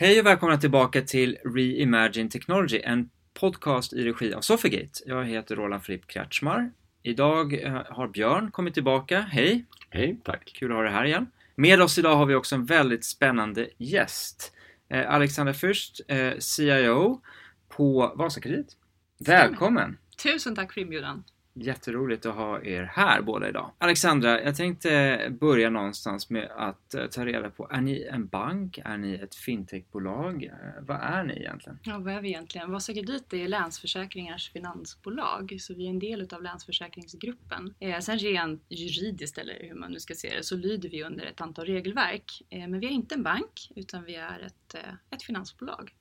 [0.00, 5.02] Hej och välkomna tillbaka till Reimagine Technology, en podcast i regi av Sofigate.
[5.06, 6.70] Jag heter Roland Fripp Kretschmar.
[7.02, 9.20] Idag eh, har Björn kommit tillbaka.
[9.20, 9.64] Hej!
[9.90, 10.52] Hej, tack!
[10.54, 11.26] Kul att ha dig här igen.
[11.54, 14.52] Med oss idag har vi också en väldigt spännande gäst.
[14.88, 17.20] Eh, Alexander Fürst, eh, CIO
[17.68, 18.76] på Vasakredit.
[19.18, 19.98] Välkommen!
[20.22, 21.24] Tusen tack för inbjudan!
[21.62, 23.70] Jätteroligt att ha er här båda idag.
[23.78, 28.78] Alexandra, jag tänkte börja någonstans med att eh, ta reda på, är ni en bank?
[28.84, 30.44] Är ni ett fintechbolag?
[30.44, 31.78] Eh, vad är ni egentligen?
[31.82, 32.70] Ja, vad är vi egentligen?
[32.70, 37.74] Vasakredit är Länsförsäkringars finansbolag, så vi är en del utav Länsförsäkringsgruppen.
[37.80, 41.24] Eh, sen rent juridiskt, eller hur man nu ska se det, så lyder vi under
[41.26, 42.42] ett antal regelverk.
[42.50, 44.74] Men vi är inte en bank, utan vi är ett,
[45.10, 45.92] ett finansbolag.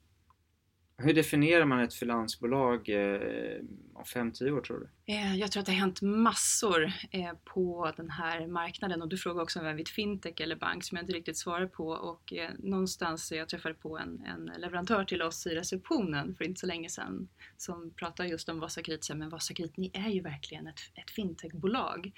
[1.02, 3.62] Hur definierar man ett finansbolag eh,
[3.94, 5.14] om 5-10 år tror du?
[5.14, 9.18] Eh, jag tror att det har hänt massor eh, på den här marknaden och du
[9.18, 11.88] frågar också om vi är ett fintech eller bank som jag inte riktigt svarar på
[11.88, 16.60] och eh, någonstans jag träffade på en, en leverantör till oss i receptionen för inte
[16.60, 20.80] så länge sedan som pratade just om Vasakrit men Vasakrit ni är ju verkligen ett,
[20.94, 22.12] ett fintechbolag.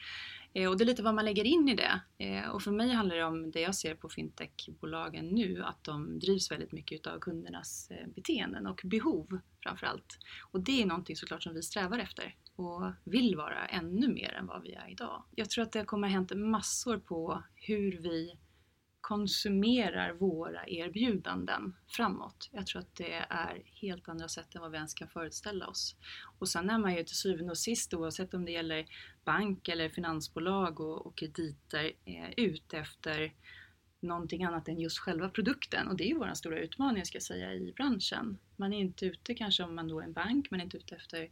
[0.53, 2.01] Eh, och det är lite vad man lägger in i det.
[2.17, 6.19] Eh, och för mig handlar det om det jag ser på fintechbolagen nu, att de
[6.19, 10.17] drivs väldigt mycket av kundernas eh, beteenden och behov framförallt.
[10.51, 14.47] Och det är någonting såklart som vi strävar efter och vill vara ännu mer än
[14.47, 15.23] vad vi är idag.
[15.35, 18.37] Jag tror att det kommer ha hänt massor på hur vi
[19.01, 22.49] konsumerar våra erbjudanden framåt.
[22.51, 25.95] Jag tror att det är helt andra sätt än vad vi ens kan föreställa oss.
[26.39, 28.85] Och sen är man ju till syvende och sist, oavsett om det gäller
[29.25, 33.33] bank eller finansbolag och, och krediter, eh, ute efter
[33.99, 35.87] någonting annat än just själva produkten.
[35.87, 38.37] Och det är ju vår stora utmaning ska jag säga i branschen.
[38.55, 40.95] Man är inte ute kanske om man då är en bank, man är inte ute
[40.95, 41.29] efter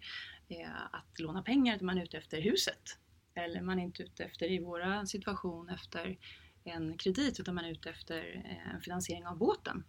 [0.49, 2.97] eh, att låna pengar, utan man är ute efter huset.
[3.33, 6.17] Eller man är inte ute efter, i vår situation, efter
[6.69, 9.83] en kredit utan man är ute efter eh, en finansiering av båten.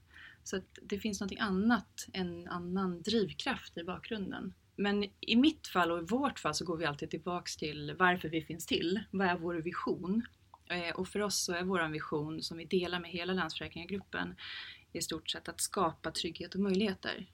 [0.44, 4.54] Så att det finns något annat, en annan drivkraft i bakgrunden.
[4.76, 8.28] Men i mitt fall och i vårt fall så går vi alltid tillbaks till varför
[8.28, 9.00] vi finns till.
[9.10, 10.26] Vad är vår vision?
[10.70, 14.34] Eh, och för oss så är vår vision som vi delar med hela Länsförsäkringargruppen
[14.92, 17.26] i stort sett att skapa trygghet och möjligheter.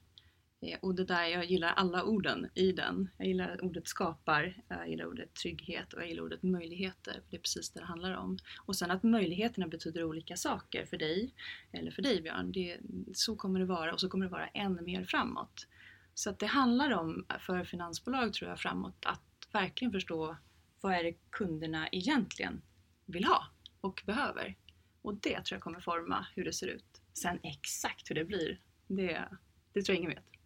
[0.61, 3.09] Eh, och det där, jag gillar alla orden i den.
[3.17, 7.13] Jag gillar ordet skapar, eh, jag gillar ordet trygghet och jag gillar ordet möjligheter.
[7.13, 8.37] För det är precis det det handlar om.
[8.65, 11.33] Och sen att möjligheterna betyder olika saker för dig,
[11.71, 12.51] eller för dig Björn.
[12.51, 12.77] Det,
[13.13, 15.67] så kommer det vara och så kommer det vara än mer framåt.
[16.13, 20.37] Så att det handlar om, för finansbolag tror jag framåt, att verkligen förstå
[20.81, 22.61] vad är det kunderna egentligen
[23.05, 23.47] vill ha
[23.81, 24.55] och behöver.
[25.01, 27.01] Och det tror jag kommer forma hur det ser ut.
[27.13, 29.29] Sen exakt hur det blir, det,
[29.73, 30.36] det tror jag ingen vet.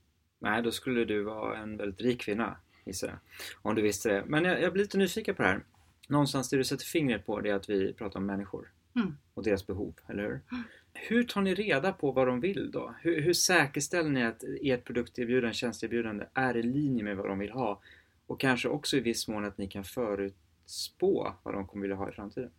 [0.42, 3.18] Nej, då skulle du vara en väldigt rik kvinna, gissar jag.
[3.62, 4.24] Om du visste det.
[4.28, 5.64] Men jag, jag blir lite nyfiken på det här.
[6.08, 8.72] Någonstans det du sätter fingret på det är att vi pratar om människor.
[8.96, 9.18] Mm.
[9.34, 10.42] Och deras behov, eller hur?
[10.52, 10.64] Mm.
[10.94, 12.96] Hur tar ni reda på vad de vill då?
[13.02, 17.52] Hur, hur säkerställer ni att ert produkterbjudande, tjänsteerbjudande är i linje med vad de vill
[17.52, 17.82] ha?
[18.28, 22.10] Och kanske också i viss mån att ni kan förutspå vad de kommer vilja ha
[22.10, 22.52] i framtiden?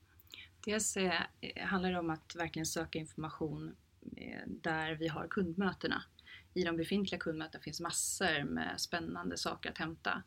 [0.64, 1.12] Dels eh,
[1.56, 3.76] handlar det om att verkligen söka information
[4.16, 6.02] eh, där vi har kundmötena
[6.54, 10.22] i de befintliga kundmötena finns massor med spännande saker att hämta.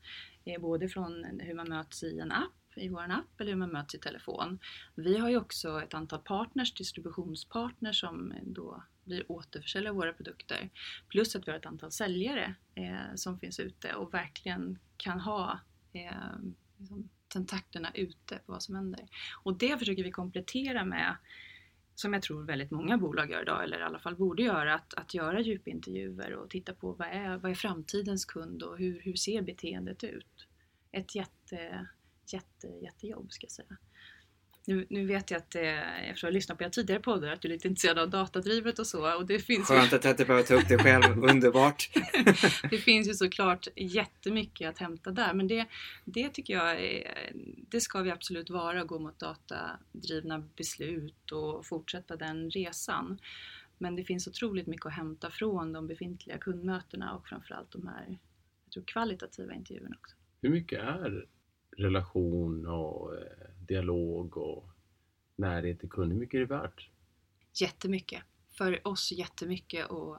[0.46, 3.72] Eh, både från hur man möts i en app, i vår app, eller hur man
[3.72, 4.60] möts i telefon.
[4.96, 10.70] Vi har ju också ett antal partners, distributionspartners som då blir återförsäljare av våra produkter.
[11.10, 15.60] Plus att vi har ett antal säljare eh, som finns ute och verkligen kan ha
[15.94, 16.38] eh,
[16.78, 19.08] liksom, tentaklerna ute på vad som händer.
[19.44, 21.16] Och det försöker vi komplettera med
[21.96, 24.94] som jag tror väldigt många bolag gör idag, eller i alla fall borde göra, att,
[24.94, 29.16] att göra djupintervjuer och titta på vad är, vad är framtidens kund och hur, hur
[29.16, 30.48] ser beteendet ut?
[30.92, 31.88] Ett jätte,
[32.34, 33.78] jätte, jättejobb ska jag säga.
[34.68, 37.48] Nu, nu vet jag att, eh, eftersom jag lyssnat på era tidigare poddar, att du
[37.48, 39.18] är lite intresserad av datadrivet och så.
[39.18, 41.90] Och det finns Skönt att jag inte behöver ta upp det själv, underbart!
[42.70, 45.66] det finns ju såklart jättemycket att hämta där, men det,
[46.06, 47.32] det tycker jag är,
[47.70, 53.20] det ska vi absolut vara, gå mot datadrivna beslut och fortsätta den resan.
[53.78, 58.20] Men det finns otroligt mycket att hämta från de befintliga kundmötena och framförallt de här
[58.66, 60.16] jag tror, kvalitativa intervjuerna också.
[60.42, 61.26] Hur mycket är
[61.78, 63.22] relation och eh,
[63.68, 64.70] dialog och
[65.36, 66.90] närhet till kund, hur mycket är det värt?
[67.62, 68.24] Jättemycket.
[68.58, 70.18] För oss jättemycket och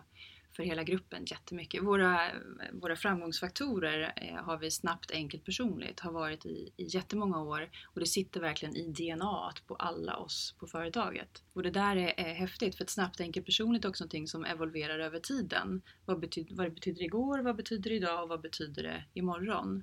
[0.57, 1.83] för hela gruppen jättemycket.
[1.83, 2.31] Våra,
[2.73, 8.01] våra framgångsfaktorer eh, har vi snabbt, enkelt, personligt, har varit i, i jättemånga år och
[8.01, 11.43] det sitter verkligen i DNA på alla oss på företaget.
[11.53, 14.45] Och det där är, är häftigt för ett snabbt, enkelt, personligt är också någonting som
[14.45, 15.83] evolverar över tiden.
[16.05, 19.83] Vad, betyd, vad det betyder igår, vad betyder det idag och vad betyder det imorgon?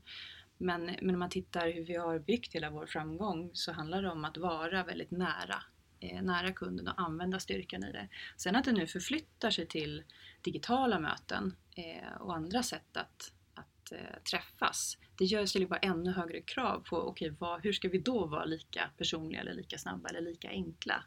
[0.58, 4.10] Men, men om man tittar hur vi har byggt hela vår framgång så handlar det
[4.10, 5.64] om att vara väldigt nära
[6.00, 8.10] eh, nära kunden och använda styrkan i det.
[8.38, 10.04] Sen att det nu förflyttar sig till
[10.42, 14.98] digitala möten eh, och andra sätt att, att eh, träffas.
[15.18, 18.46] Det gör ställer bara ännu högre krav på okay, vad, hur ska vi då vara
[18.46, 21.04] lika personliga eller lika snabba eller lika enkla.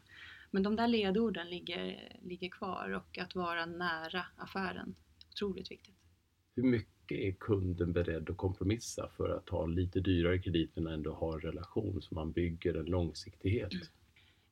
[0.51, 4.95] Men de där ledorden ligger, ligger kvar och att vara nära affären,
[5.29, 5.95] otroligt viktigt.
[6.55, 11.13] Hur mycket är kunden beredd att kompromissa för att ta lite dyrare kredit men ändå
[11.13, 13.73] ha en relation så man bygger en långsiktighet?
[13.73, 13.87] Mm.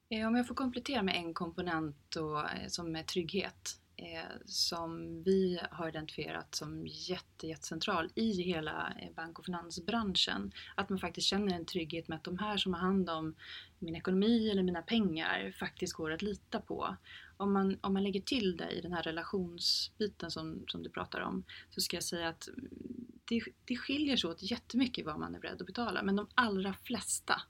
[0.10, 5.24] Eh, om jag får komplettera med en komponent då, eh, som är trygghet eh, som
[5.24, 10.52] vi har identifierat som jätte, jättecentral i hela bank och finansbranschen.
[10.76, 13.36] Att man faktiskt känner en trygghet med att de här som har hand om
[13.80, 16.96] min ekonomi eller mina pengar faktiskt går att lita på.
[17.38, 21.22] Om man, om man lägger till det i den här relationsbiten som, som du pratar
[21.22, 22.50] om så ska jag säga att
[23.26, 26.74] det, det skiljer sig åt jättemycket vad man är beredd att betala men de allra
[26.74, 27.42] flesta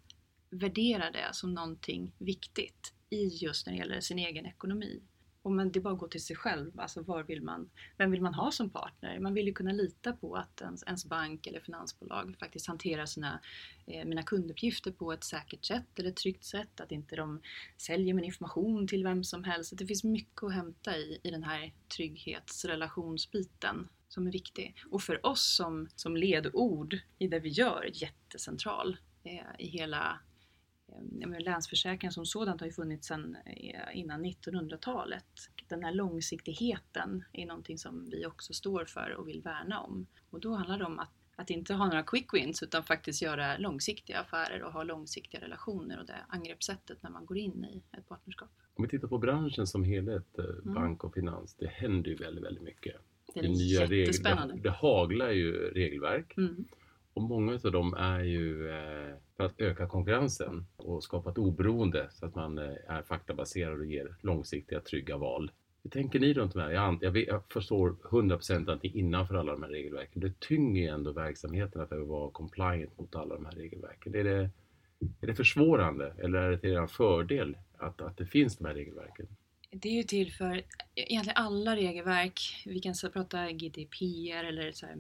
[0.49, 5.01] värderar det som någonting viktigt i just när det gäller sin egen ekonomi.
[5.45, 6.79] Och men det är bara att gå till sig själv.
[6.79, 9.19] Alltså var vill man, vem vill man ha som partner?
[9.19, 13.39] Man vill ju kunna lita på att ens, ens bank eller finansbolag faktiskt hanterar sina,
[13.87, 16.81] eh, mina kunduppgifter på ett säkert sätt eller ett tryggt sätt.
[16.81, 17.41] Att inte de
[17.77, 19.77] säljer min information till vem som helst.
[19.77, 24.75] det finns mycket att hämta i, i den här trygghetsrelationsbiten som är viktig.
[24.91, 30.19] Och för oss som, som ledord i det vi gör jättecentral eh, i hela
[31.39, 35.25] länsförsäkringen som sådant har ju funnits sedan eh, innan 1900-talet.
[35.67, 40.07] Den här långsiktigheten är någonting som vi också står för och vill värna om.
[40.29, 43.57] Och då handlar det om att, att inte ha några quick wins utan faktiskt göra
[43.57, 48.07] långsiktiga affärer och ha långsiktiga relationer och det angreppssättet när man går in i ett
[48.07, 48.49] partnerskap.
[48.75, 50.73] Om vi tittar på branschen som helhet, eh, mm.
[50.73, 52.95] bank och finans, det händer ju väldigt, väldigt mycket.
[53.33, 54.53] Det är det nya jättespännande.
[54.53, 56.37] Regler, det haglar ju regelverk.
[56.37, 56.65] Mm.
[57.15, 62.07] Och många av dem är ju eh, för att öka konkurrensen och skapa ett oberoende
[62.11, 65.51] så att man eh, är faktabaserad och ger långsiktiga trygga val.
[65.83, 66.71] Hur tänker ni runt de här?
[66.71, 70.21] Jag, jag, jag förstår 100% att ni är innanför alla de här regelverken.
[70.21, 74.15] Det tynger ju ändå verksamheten att vara compliant mot alla de här regelverken.
[74.15, 74.49] Är det,
[75.21, 78.73] är det försvårande eller är det till er fördel att, att det finns de här
[78.73, 79.27] regelverken?
[79.69, 80.61] Det är ju till för
[80.95, 82.63] egentligen alla regelverk.
[82.65, 84.97] Vi kan prata GDPR eller så här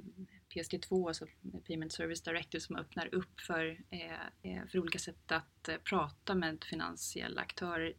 [0.55, 1.25] PSD2, alltså
[1.67, 6.35] Payment Service Directive, som öppnar upp för, eh, eh, för olika sätt att eh, prata
[6.35, 7.93] med finansiella aktörer.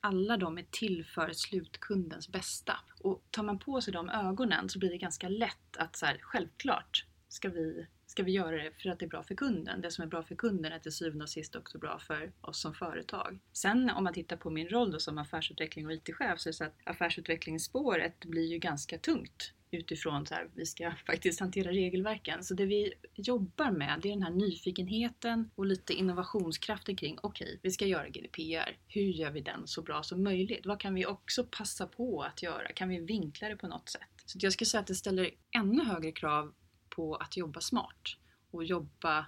[0.00, 2.78] Alla de är till för slutkundens bästa.
[3.00, 6.18] Och tar man på sig de ögonen så blir det ganska lätt att så här,
[6.22, 9.80] självklart ska vi ska vi göra det för att det är bra för kunden.
[9.80, 12.60] Det som är bra för kunden är till syvende och sist också bra för oss
[12.60, 13.38] som företag.
[13.52, 16.56] Sen om man tittar på min roll då som affärsutveckling och IT-chef så är det
[16.56, 22.44] så att affärsutvecklingsspåret blir ju ganska tungt utifrån så här, vi ska faktiskt hantera regelverken.
[22.44, 27.44] Så det vi jobbar med det är den här nyfikenheten och lite innovationskraften kring okej,
[27.44, 28.78] okay, vi ska göra GDPR.
[28.88, 30.66] Hur gör vi den så bra som möjligt?
[30.66, 32.72] Vad kan vi också passa på att göra?
[32.72, 34.08] Kan vi vinkla det på något sätt?
[34.24, 36.54] Så jag skulle säga att det ställer ännu högre krav
[36.88, 38.16] på att jobba smart
[38.50, 39.26] och jobba,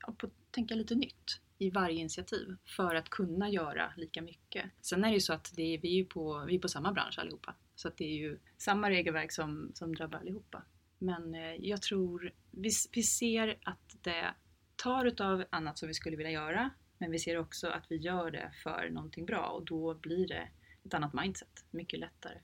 [0.00, 4.64] ja, på att tänka lite nytt i varje initiativ för att kunna göra lika mycket.
[4.80, 6.92] Sen är det ju så att det är, vi är på, vi är på samma
[6.92, 7.54] bransch allihopa.
[7.76, 10.62] Så att det är ju samma regelverk som, som drabbar allihopa.
[10.98, 14.34] Men eh, jag tror, vi, vi ser att det
[14.76, 18.30] tar utav annat som vi skulle vilja göra men vi ser också att vi gör
[18.30, 20.48] det för någonting bra och då blir det
[20.84, 22.38] ett annat mindset, mycket lättare.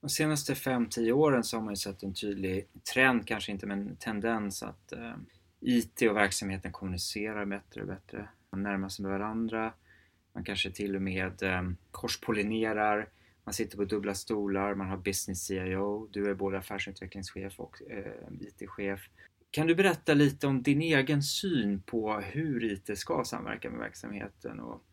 [0.00, 3.96] De senaste 5-10 åren så har man ju sett en tydlig trend, kanske inte men
[3.96, 5.14] tendens att eh,
[5.64, 8.28] IT och verksamheten kommunicerar bättre och bättre.
[8.50, 9.72] Man närmar sig med varandra.
[10.32, 13.08] Man kanske till och med ehm, korspollinerar.
[13.44, 14.74] Man sitter på dubbla stolar.
[14.74, 16.08] Man har business CIO.
[16.10, 19.08] Du är både affärsutvecklingschef och eh, IT-chef.
[19.50, 24.60] Kan du berätta lite om din egen syn på hur IT ska samverka med verksamheten
[24.60, 24.84] och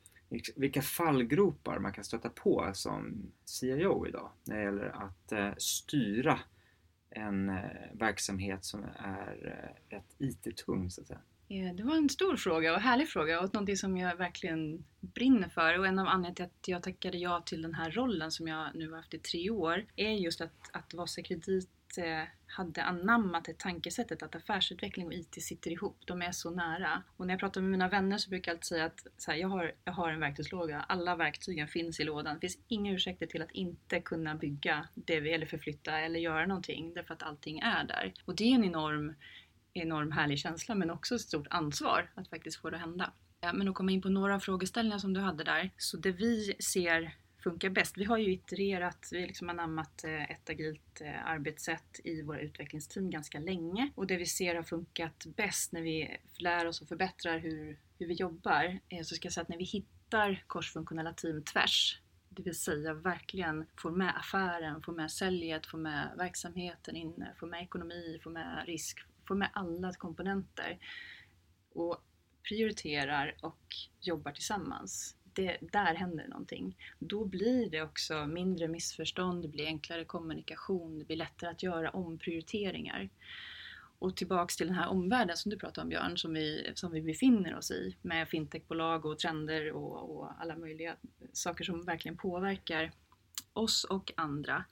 [0.56, 6.40] vilka fallgropar man kan stöta på som CIO idag när det gäller att eh, styra
[7.12, 7.56] en eh,
[7.94, 11.20] verksamhet som är eh, rätt IT-tung så att säga?
[11.74, 15.80] Det var en stor fråga och härlig fråga och någonting som jag verkligen brinner för
[15.80, 18.76] och en av anledningarna till att jag tackade ja till den här rollen som jag
[18.76, 23.46] nu har haft i tre år är just att, att Vasa Kredit eh, hade anammat
[23.46, 25.98] det tankesättet att affärsutveckling och IT sitter ihop.
[26.06, 27.04] De är så nära.
[27.18, 29.38] Och när jag pratar med mina vänner så brukar jag alltid säga att så här,
[29.38, 30.86] jag, har, jag har en verktygslåda.
[30.88, 32.36] Alla verktygen finns i lådan.
[32.36, 36.46] Det finns inga ursäkter till att inte kunna bygga det vi, eller förflytta eller göra
[36.46, 38.14] någonting därför att allting är där.
[38.26, 39.16] Och det är en enorm,
[39.74, 43.14] enorm härlig känsla men också ett stort ansvar att faktiskt få det att hända.
[43.54, 45.70] Men att komma in på några frågeställningar som du hade där.
[45.78, 47.98] Så det vi ser funkar bäst.
[47.98, 52.40] Vi har ju itererat, vi har liksom anammat eh, ett agilt eh, arbetssätt i våra
[52.40, 56.88] utvecklingsteam ganska länge och det vi ser har funkat bäst när vi lär oss och
[56.88, 61.14] förbättrar hur, hur vi jobbar, eh, så ska jag säga att när vi hittar korsfunktionella
[61.14, 62.02] team tvärs
[62.36, 67.46] det vill säga verkligen få med affären, få med säljet, få med verksamheten inne, få
[67.46, 70.80] med ekonomi, få med risk, få med alla komponenter.
[71.74, 72.04] Och
[72.50, 75.16] prioriterar och jobbar tillsammans.
[75.34, 76.78] Det, där händer någonting.
[77.00, 81.90] Då blir det också mindre missförstånd, det blir enklare kommunikation, det blir lättare att göra
[81.90, 83.10] omprioriteringar.
[84.00, 87.02] Och tillbaks till den här omvärlden som du pratade om Björn, som vi, som vi
[87.02, 90.96] befinner oss i med fintechbolag och trender och, och alla möjliga
[91.34, 92.92] saker som verkligen påverkar
[93.54, 94.66] oss och andra.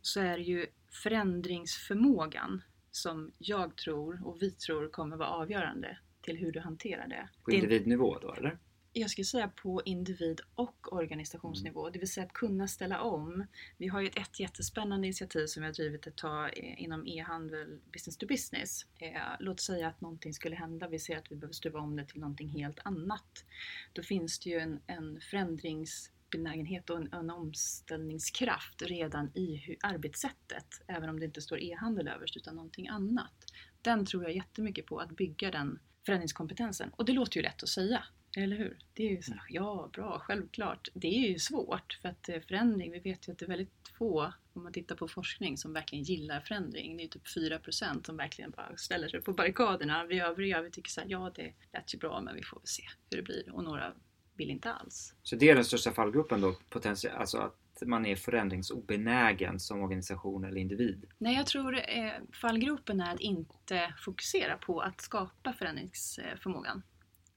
[0.00, 6.36] Så är det ju förändringsförmågan som jag tror och vi tror kommer vara avgörande till
[6.36, 7.28] hur du hanterar det.
[7.44, 8.58] På individnivå då eller?
[8.92, 11.92] Jag skulle säga på individ och organisationsnivå, mm.
[11.92, 13.46] det vill säga att kunna ställa om.
[13.76, 18.16] Vi har ju ett jättespännande initiativ som vi har drivit ett tag inom e-handel, business
[18.16, 18.86] to business.
[18.98, 22.04] Eh, låt säga att någonting skulle hända, vi ser att vi behöver stuva om det
[22.04, 23.44] till någonting helt annat.
[23.92, 31.08] Då finns det ju en, en förändringsbenägenhet och en, en omställningskraft redan i arbetssättet, även
[31.08, 33.44] om det inte står e-handel överst utan någonting annat.
[33.82, 36.90] Den tror jag jättemycket på, att bygga den förändringskompetensen.
[36.96, 38.04] Och det låter ju lätt att säga.
[38.36, 38.78] Eller hur?
[38.94, 40.88] Det är ju så, ja, bra, självklart.
[40.94, 43.88] Det är ju svårt för att eh, förändring, vi vet ju att det är väldigt
[43.98, 46.96] få, om man tittar på forskning, som verkligen gillar förändring.
[46.96, 50.04] Det är typ 4% som verkligen bara ställer sig på barrikaderna.
[50.04, 52.66] Vi övriga, vi tycker så här, ja det lät ju bra men vi får väl
[52.66, 53.50] se hur det blir.
[53.52, 53.94] Och några
[54.36, 55.14] vill inte alls.
[55.22, 60.44] Så det är den största fallgruppen då, potentiellt, alltså att man är förändringsobenägen som organisation
[60.44, 61.04] eller individ?
[61.18, 66.82] Nej, jag tror eh, fallgropen är att inte fokusera på att skapa förändringsförmågan.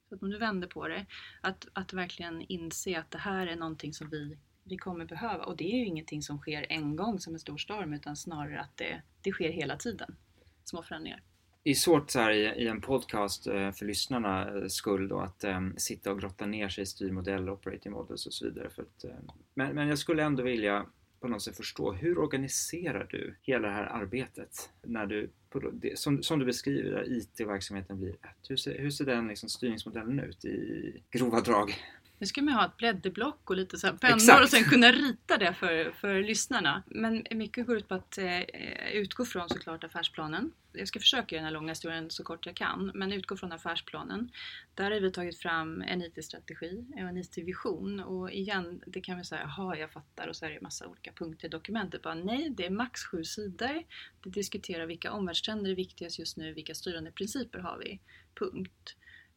[0.08, 1.06] Så att om du vänder på det,
[1.40, 5.44] att, att verkligen inse att det här är någonting som vi, vi kommer behöva.
[5.44, 8.60] Och det är ju ingenting som sker en gång som en stor storm utan snarare
[8.60, 10.16] att det, det sker hela tiden.
[10.64, 11.22] Små förändringar.
[11.62, 15.20] Det är svårt så här i, i en podcast eh, för lyssnarna eh, skull då
[15.20, 18.70] att äm, sitta och grotta ner sig i styrmodeller, operating models och så vidare.
[18.70, 20.86] För att, äm, men, men jag skulle ändå vilja
[21.20, 25.30] på något sätt förstå hur organiserar du hela det här arbetet när du
[25.94, 28.48] som, som du beskriver, där IT-verksamheten blir ett.
[28.48, 31.74] Hur ser, hur ser den liksom, styrningsmodellen ut i grova drag?
[32.18, 34.42] Nu ska man ha ett blädderblock och lite så pennor Exakt.
[34.42, 36.82] och sen kunna rita det för, för lyssnarna.
[36.86, 38.40] Men mycket går ut på att eh,
[38.92, 40.52] utgå från såklart affärsplanen.
[40.72, 43.52] Jag ska försöka göra den här långa historien så kort jag kan, men utgå från
[43.52, 44.30] affärsplanen.
[44.74, 49.24] Där har vi tagit fram en IT-strategi och en IT-vision och igen, det kan vi
[49.24, 52.02] säga, jaha jag fattar och så är det massa olika punkter i dokumentet.
[52.02, 53.82] Bara, nej, det är max sju sidor.
[54.22, 58.00] Det diskuterar vilka omvärldstrender är viktigast just nu, vilka styrande principer har vi?
[58.34, 58.96] Punkt.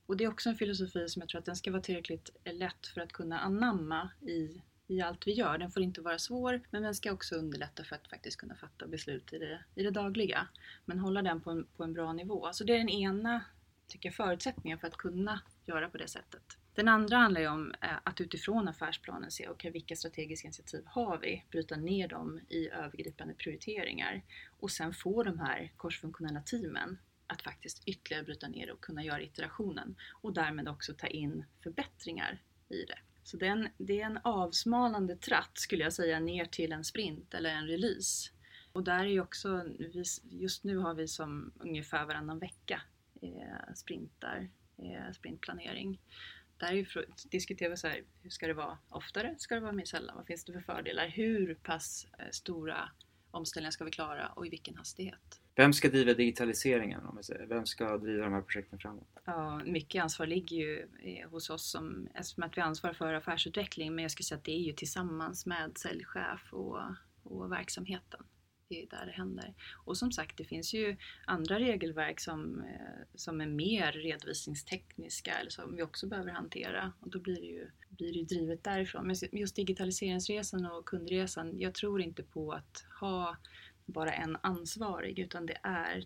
[0.10, 2.88] Och det är också en filosofi som jag tror att den ska vara tillräckligt lätt
[2.88, 5.58] för att kunna anamma i, i allt vi gör.
[5.58, 8.88] Den får inte vara svår, men den ska också underlätta för att faktiskt kunna fatta
[8.88, 10.48] beslut i det, i det dagliga.
[10.86, 12.50] Men hålla den på en, på en bra nivå.
[12.52, 13.44] Så det är den ena
[13.88, 16.58] tycker jag, förutsättningen för att kunna göra på det sättet.
[16.74, 21.18] Den andra handlar ju om eh, att utifrån affärsplanen se okay, vilka strategiska initiativ har
[21.18, 24.22] vi, bryta ner dem i övergripande prioriteringar
[24.60, 26.98] och sen få de här korsfunktionella teamen
[27.30, 32.42] att faktiskt ytterligare bryta ner och kunna göra iterationen och därmed också ta in förbättringar
[32.70, 33.00] i det.
[33.24, 36.84] Så det är, en, det är en avsmalnande tratt skulle jag säga ner till en
[36.84, 38.32] sprint eller en release.
[38.72, 39.64] Och där är ju också,
[40.24, 42.82] just nu har vi som ungefär varannan vecka
[43.22, 46.02] eh, sprintar, eh, sprintplanering.
[46.58, 46.86] Där är ju,
[47.32, 49.36] diskuterar vi så här, hur ska det vara oftare?
[49.38, 50.16] Ska det vara mer sällan?
[50.16, 51.08] Vad finns det för fördelar?
[51.08, 52.90] Hur pass eh, stora
[53.32, 55.42] omställningar ska vi klara och i vilken hastighet?
[55.60, 57.06] Vem ska driva digitaliseringen?
[57.06, 57.46] Om säger?
[57.46, 59.08] Vem ska driva de här projekten framåt?
[59.26, 63.96] Ja, mycket ansvar ligger ju eh, hos oss som, eftersom att vi ansvarar för affärsutveckling
[63.96, 66.82] men jag skulle säga att det är ju tillsammans med säljchef och,
[67.24, 68.20] och verksamheten.
[68.70, 69.54] Det är där det händer.
[69.86, 75.50] Och som sagt, det finns ju andra regelverk som, eh, som är mer redovisningstekniska eller
[75.50, 79.08] som vi också behöver hantera och då blir det ju, blir det drivet därifrån.
[79.08, 83.38] Men just digitaliseringsresan och kundresan, jag tror inte på att ha
[83.90, 86.06] bara en ansvarig utan det är,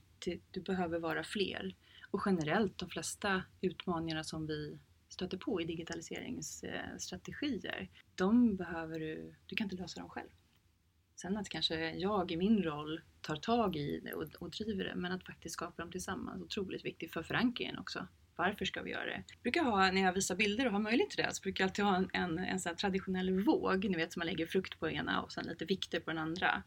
[0.52, 1.76] du behöver vara fler.
[2.12, 9.56] Och generellt de flesta utmaningarna som vi stöter på i digitaliseringsstrategier, de behöver du, du
[9.56, 10.30] kan inte lösa dem själv.
[11.16, 14.96] Sen att kanske jag i min roll tar tag i det och, och driver det,
[14.96, 18.08] men att faktiskt skapa dem tillsammans, otroligt viktigt för förankringen också.
[18.36, 19.24] Varför ska vi göra det?
[19.28, 21.70] Jag brukar ha, när jag visar bilder och har möjlighet till det, så brukar jag
[21.70, 24.90] alltid ha en, en, en sån traditionell våg, ni vet som man lägger frukt på
[24.90, 26.64] ena och sen lite vikter på den andra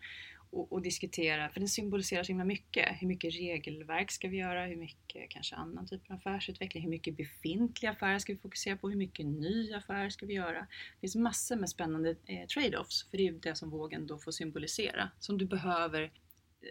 [0.51, 2.89] och, och, diskutera, för den symboliserar så himla mycket.
[3.01, 4.67] Hur mycket regelverk ska vi göra?
[4.67, 6.83] Hur mycket kanske annan typ av affärsutveckling?
[6.83, 8.89] Hur mycket befintliga affärer ska vi fokusera på?
[8.89, 10.61] Hur mycket ny affär ska vi göra?
[10.61, 14.19] Det finns massor med spännande eh, trade-offs, för det är ju det som vågen då
[14.19, 16.13] får symbolisera, som du behöver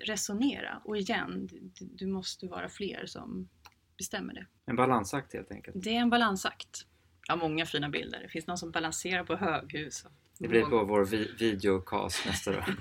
[0.06, 0.82] resonera.
[0.86, 3.50] Och igen, du, du måste vara fler som
[3.98, 4.46] bestämmer det.
[4.66, 5.84] En balansakt helt enkelt.
[5.84, 6.86] Det är en balansakt.
[7.28, 8.20] Ja, många fina bilder.
[8.22, 10.06] Det finns någon som balanserar på höghus.
[10.40, 12.66] Det blir på vår vi videocast nästa dag.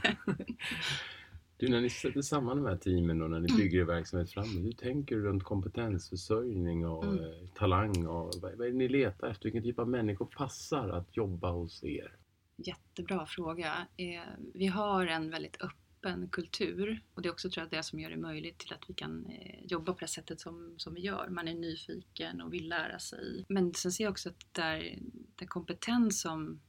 [1.57, 4.65] Du, när ni sätter samman de här teamen och när ni bygger er verksamhet framåt,
[4.65, 7.25] hur tänker du runt kompetensförsörjning och mm.
[7.25, 8.07] eh, talang?
[8.07, 9.45] Och, vad, vad är det ni letar efter?
[9.45, 12.17] Vilken typ av människor passar att jobba hos er?
[12.57, 13.87] Jättebra fråga.
[13.97, 14.23] Eh,
[14.55, 18.11] vi har en väldigt öppen kultur och det är också tror jag det som gör
[18.11, 21.29] det möjligt till att vi kan eh, jobba på det sättet som, som vi gör.
[21.29, 23.45] Man är nyfiken och vill lära sig.
[23.49, 24.99] Men sen ser jag också att där,
[25.35, 26.61] där kompetens som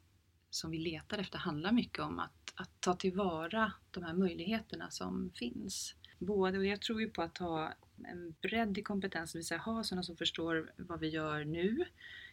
[0.56, 5.32] som vi letar efter handlar mycket om att, att ta tillvara de här möjligheterna som
[5.36, 5.96] finns.
[6.20, 9.60] Både, och jag tror ju på att ha en bredd i kompetens, det vill säga
[9.60, 11.86] ha sådana som förstår vad vi gör nu,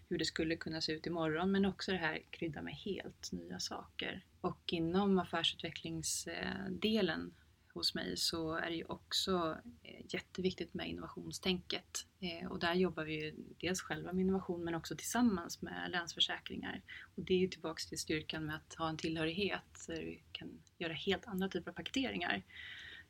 [0.09, 3.61] hur det skulle kunna se ut imorgon, men också det här krydda med helt nya
[3.61, 4.25] saker.
[4.41, 7.35] Och inom affärsutvecklingsdelen
[7.75, 12.07] hos mig så är det ju också eh, jätteviktigt med innovationstänket.
[12.21, 16.83] Eh, och där jobbar vi ju dels själva med innovation men också tillsammans med Länsförsäkringar.
[17.15, 20.63] Och det är ju tillbaks till styrkan med att ha en tillhörighet där vi kan
[20.79, 22.43] göra helt andra typer av paketeringar.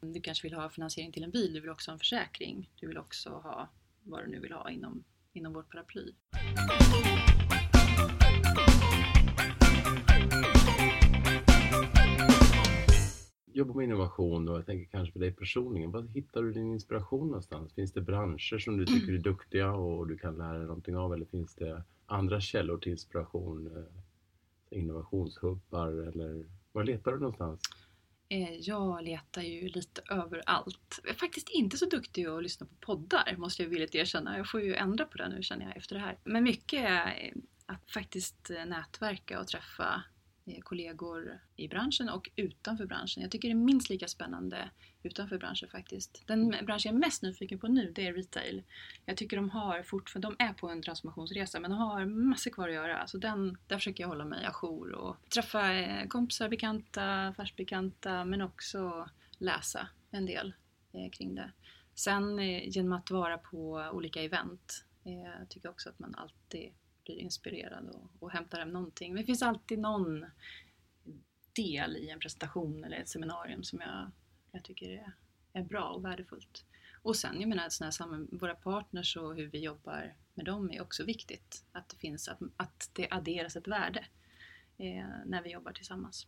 [0.00, 2.87] Du kanske vill ha finansiering till en bil, du vill också ha en försäkring, du
[2.87, 3.71] vill också ha
[4.02, 6.12] vad du nu vill ha inom, inom vårt paraply.
[13.55, 15.91] Jobbar med innovation och jag tänker kanske för dig personligen.
[15.91, 17.73] Var hittar du din inspiration någonstans?
[17.73, 21.15] Finns det branscher som du tycker är duktiga och du kan lära dig någonting av
[21.15, 23.67] eller finns det andra källor till inspiration?
[23.77, 27.61] Eh, innovationshubbar eller var letar du någonstans?
[28.29, 31.01] Eh, jag letar ju lite överallt.
[31.03, 34.37] Jag är faktiskt inte så duktig att lyssna på poddar måste jag villigt erkänna.
[34.37, 36.19] Jag får ju ändra på det nu känner jag efter det här.
[36.25, 37.33] Men mycket är
[37.67, 40.12] att faktiskt nätverka och träffa Eh,
[40.47, 43.23] Eh, kollegor i branschen och utanför branschen.
[43.23, 44.71] Jag tycker det är minst lika spännande
[45.03, 46.23] utanför branschen faktiskt.
[46.27, 48.62] Den bransch jag är mest nyfiken på nu det är retail.
[49.05, 52.69] Jag tycker de har fortfarande, de är på en transformationsresa men de har massor kvar
[52.69, 53.07] att göra.
[53.07, 58.43] Så den, där försöker jag hålla mig ajour och träffa eh, kompisar, bekanta, affärsbekanta men
[58.43, 60.55] också läsa en del
[60.93, 61.53] eh, kring det.
[61.95, 62.38] Sen
[62.71, 66.73] genom att vara på olika event jag tycker jag också att man alltid
[67.05, 69.12] blir inspirerad och, och hämtar hem någonting.
[69.12, 70.25] Men det finns alltid någon
[71.57, 74.11] del i en presentation eller ett seminarium som jag,
[74.53, 75.12] jag tycker är,
[75.53, 76.65] är bra och värdefullt.
[77.03, 80.83] Och sen, jag menar, såna här, våra partners och hur vi jobbar med dem är
[80.83, 81.65] också viktigt.
[81.73, 84.05] Att det finns, att, att det adderas ett värde
[84.79, 86.27] eh, när vi jobbar tillsammans.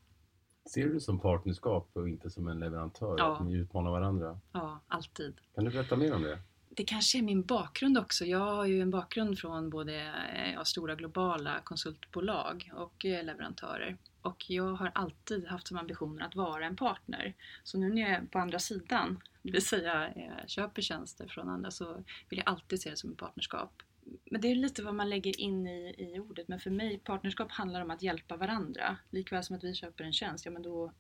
[0.75, 3.15] Ser du det som partnerskap och inte som en leverantör?
[3.19, 3.37] Ja.
[3.37, 4.41] Att ni utmanar varandra?
[4.53, 5.41] Ja, alltid.
[5.55, 6.39] Kan du berätta mer om det?
[6.77, 8.25] Det kanske är min bakgrund också.
[8.25, 9.95] Jag har ju en bakgrund från både
[10.35, 13.97] eh, ja, stora globala konsultbolag och eh, leverantörer.
[14.23, 17.35] Och jag har alltid haft som ambition att vara en partner.
[17.63, 21.49] Så nu när jag är på andra sidan, det vill säga eh, köper tjänster från
[21.49, 23.83] andra, så vill jag alltid se det som ett partnerskap.
[24.25, 26.49] Men det är lite vad man lägger in i, i ordet.
[26.49, 28.97] Men för mig, partnerskap handlar om att hjälpa varandra.
[29.11, 30.93] Likväl som att vi köper en tjänst, ja men då,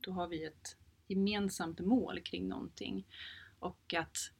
[0.00, 0.76] då har vi ett
[1.06, 3.06] gemensamt mål kring någonting.
[3.58, 4.32] Och att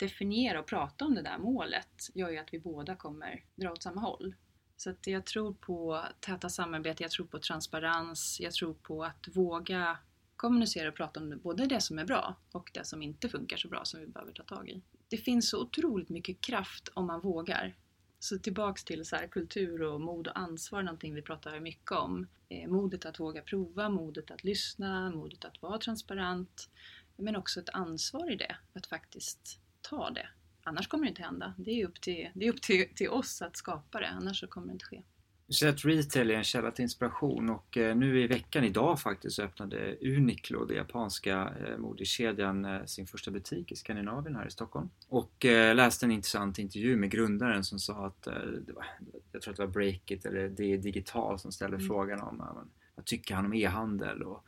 [0.00, 3.82] definiera och prata om det där målet gör ju att vi båda kommer dra åt
[3.82, 4.34] samma håll.
[4.76, 9.28] Så att jag tror på täta samarbete, jag tror på transparens, jag tror på att
[9.34, 9.98] våga
[10.36, 13.68] kommunicera och prata om både det som är bra och det som inte funkar så
[13.68, 14.82] bra som vi behöver ta tag i.
[15.08, 17.74] Det finns så otroligt mycket kraft om man vågar.
[18.18, 22.28] Så tillbaks till så här, kultur och mod och ansvar, någonting vi pratar mycket om.
[22.48, 26.70] Eh, modet att våga prova, modet att lyssna, modet att vara transparent.
[27.16, 29.59] Men också ett ansvar i det, att faktiskt
[29.90, 30.28] ta det.
[30.62, 31.54] Annars kommer det inte hända.
[31.58, 34.46] Det är upp till, det är upp till, till oss att skapa det, annars så
[34.46, 35.02] kommer det inte ske.
[35.46, 39.00] Du säger att retail är en källa till inspiration och eh, nu i veckan, idag
[39.00, 44.46] faktiskt, så öppnade Uniqlo, den japanska eh, modekedjan, eh, sin första butik i Skandinavien här
[44.46, 44.90] i Stockholm.
[45.08, 48.26] Och läste en intressant intervju med grundaren som sa att,
[48.74, 48.86] var,
[49.32, 51.88] jag tror att det var Breakit eller Det Digital som ställde mm.
[51.88, 54.44] frågan om vad tycker han om e-handel och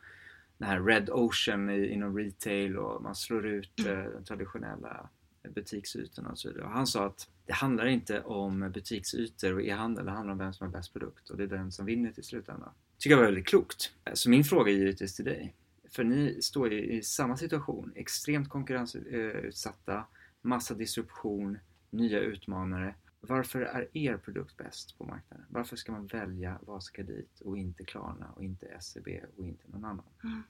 [0.57, 4.11] den här Red Ocean inom retail och man slår ut mm.
[4.11, 5.09] den traditionella
[5.49, 6.65] butiksytorna och så vidare.
[6.65, 10.53] Och han sa att det handlar inte om butiksytor och e-handel, det handlar om vem
[10.53, 12.69] som har bäst produkt och det är den som vinner till slutändan.
[12.97, 13.91] tycker jag var väldigt klokt.
[14.13, 15.55] Så min fråga är givetvis till dig.
[15.89, 20.05] För ni står ju i samma situation, extremt konkurrensutsatta,
[20.41, 21.57] massa disruption,
[21.89, 22.95] nya utmanare.
[23.19, 25.45] Varför är er produkt bäst på marknaden?
[25.49, 30.05] Varför ska man välja Vasakredit och inte Klarna och inte SEB och inte någon annan?
[30.23, 30.43] Mm.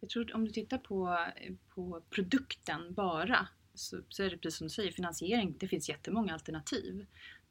[0.00, 1.18] Jag tror om du tittar på,
[1.74, 3.48] på produkten bara
[3.78, 7.06] så, så är det precis som du säger, finansiering, det finns jättemånga alternativ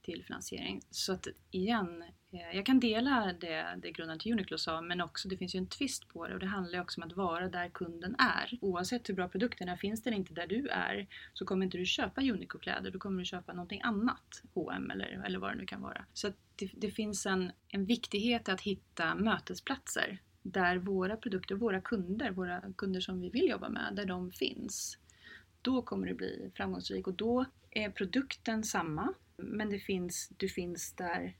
[0.08, 0.82] till finansiering.
[0.90, 5.28] Så att igen, eh, jag kan dela det, det grundaren till Uniqlo sa men också
[5.28, 7.50] det finns ju en twist på det och det handlar ju också om att vara
[7.50, 8.58] där kunden är.
[8.62, 11.86] Oavsett hur bra produkten är, finns den inte där du är så kommer inte du
[11.86, 15.82] köpa Uniqlo-kläder, då kommer du köpa någonting annat, H&M eller, eller vad det nu kan
[15.82, 16.06] vara.
[16.13, 22.32] Så det, det, finns en, en viktighet att hitta mötesplatser där våra produkter, våra kunder,
[22.32, 24.98] våra kunder som vi vill jobba med, där de finns.
[25.68, 30.94] Då kommer du bli framgångsrik och då är produkten samma men det finns, du finns
[30.94, 31.38] där,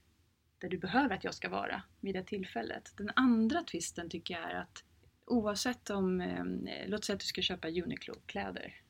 [0.58, 2.92] där du behöver att jag ska vara vid det tillfället.
[2.96, 4.84] Den andra twisten tycker jag är att
[5.26, 6.44] oavsett om, eh,
[6.86, 8.82] låt säga att du ska köpa Uniqlo-kläder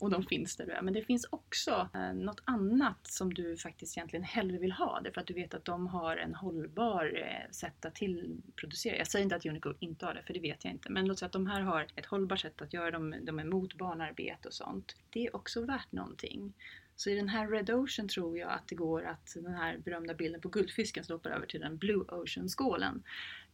[0.00, 0.82] och de finns där du är.
[0.82, 5.00] Men det finns också eh, något annat som du faktiskt egentligen hellre vill ha.
[5.04, 8.96] Därför att du vet att de har en hållbar eh, sätt att tillproducera.
[8.96, 10.90] Jag säger inte att Unico inte har det, för det vet jag inte.
[10.90, 13.14] Men låt säga att de här har ett hållbart sätt att göra dem.
[13.22, 14.96] De är mot barnarbete och sånt.
[15.10, 16.52] Det är också värt någonting.
[16.96, 20.14] Så i den här Red Ocean tror jag att det går att den här berömda
[20.14, 23.02] bilden på guldfisken som hoppar över till den Blue Ocean-skålen.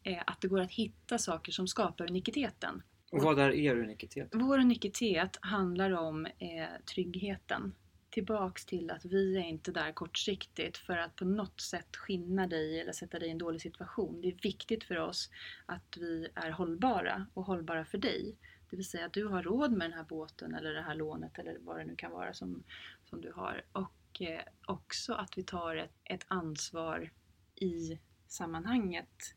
[0.02, 2.82] Eh, att det går att hitta saker som skapar unikiteten.
[3.10, 4.28] Och vad är er unikitet?
[4.32, 7.74] Vår unikitet handlar om eh, tryggheten.
[8.10, 12.80] Tillbaks till att vi är inte där kortsiktigt för att på något sätt skinna dig
[12.80, 14.20] eller sätta dig i en dålig situation.
[14.20, 15.30] Det är viktigt för oss
[15.66, 18.36] att vi är hållbara och hållbara för dig.
[18.70, 21.38] Det vill säga att du har råd med den här båten eller det här lånet
[21.38, 22.64] eller vad det nu kan vara som,
[23.04, 23.64] som du har.
[23.72, 27.10] Och eh, också att vi tar ett, ett ansvar
[27.56, 29.34] i sammanhanget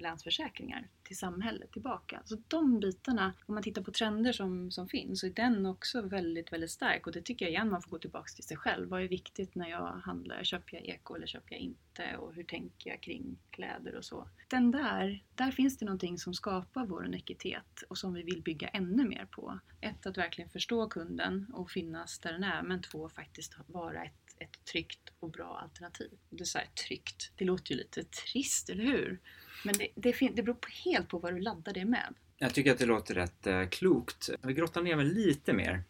[0.00, 2.22] Länsförsäkringar till samhället tillbaka.
[2.24, 6.02] Så de bitarna, om man tittar på trender som, som finns, så är den också
[6.02, 7.06] väldigt, väldigt stark.
[7.06, 8.88] Och det tycker jag igen man får gå tillbaka till sig själv.
[8.88, 10.44] Vad är viktigt när jag handlar?
[10.44, 12.16] Köper jag eko eller köper jag inte?
[12.16, 14.28] Och hur tänker jag kring kläder och så?
[14.48, 18.68] Den där, där finns det någonting som skapar vår unikitet och som vi vill bygga
[18.68, 19.58] ännu mer på.
[19.80, 22.62] Ett, att verkligen förstå kunden och finnas där den är.
[22.62, 26.10] Men två, faktiskt vara ett ett tryggt och bra alternativ.
[26.30, 29.20] Det är så här, tryggt, det låter ju lite trist, eller hur?
[29.64, 32.14] Men det, det, det beror helt på vad du laddar det med.
[32.36, 34.30] Jag tycker att det låter rätt eh, klokt.
[34.42, 35.82] Vi grottar ner mig lite mer.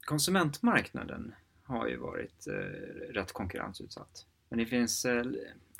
[0.00, 2.52] Konsumentmarknaden har ju varit eh,
[3.12, 4.26] rätt konkurrensutsatt.
[4.48, 5.24] Men det finns eh,